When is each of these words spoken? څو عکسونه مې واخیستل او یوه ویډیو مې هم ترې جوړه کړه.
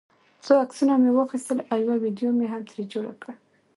څو 0.43 0.53
عکسونه 0.63 0.93
مې 1.01 1.11
واخیستل 1.13 1.59
او 1.71 1.77
یوه 1.85 1.95
ویډیو 2.03 2.29
مې 2.37 2.45
هم 2.51 2.61
ترې 2.69 2.83
جوړه 2.93 3.13
کړه. 3.21 3.33